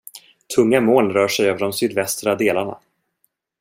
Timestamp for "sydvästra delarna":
1.71-2.77